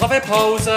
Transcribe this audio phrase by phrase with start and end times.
[0.00, 0.70] Kaffeepause!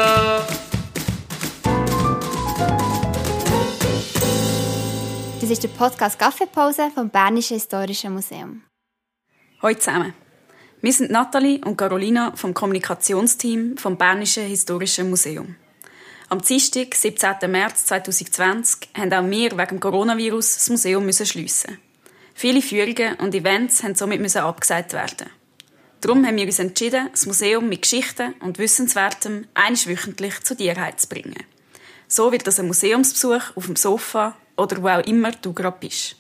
[5.39, 8.63] Das ist der Podcast Kaffeepause vom Bernischen Historischen Museum.
[9.62, 10.13] Hallo zusammen.
[10.81, 15.55] Wir sind Nathalie und Carolina vom Kommunikationsteam vom Bernischen Historischen Museum.
[16.28, 17.50] Am Dienstag, 17.
[17.50, 21.78] März 2020, haben auch wir wegen dem Coronavirus das Museum schliessen.
[22.34, 25.30] Viele Führungen und Events mussten somit abgesagt werden.
[26.04, 30.76] Darum haben wir uns entschieden, das Museum mit Geschichten und Wissenswertem einmal wöchentlich zu dir
[30.98, 31.41] zu bringen.
[32.10, 36.18] So wird das ein Museumsbesuch auf dem Sofa oder wo auch immer du gerade bist.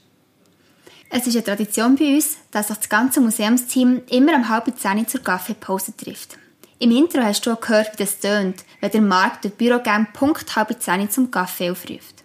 [1.09, 5.05] Es ist eine Tradition bei uns, dass sich das ganze Museumsteam immer um halb zehn
[5.05, 6.37] zur Kaffeepause trifft.
[6.79, 10.55] Im Intro hast du auch gehört, wie das tönt, wenn der Markt den Bürogang Punkt
[10.55, 12.23] halb zehn zum Kaffee aufruft.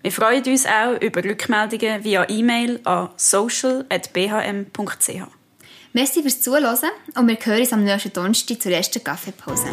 [0.03, 5.27] Wir freuen uns auch über Rückmeldungen via E-Mail an social.bhm.ch.
[5.91, 9.69] Merci fürs Zuhören und wir hören uns am nächsten Donnerstag zur ersten Kaffeepause.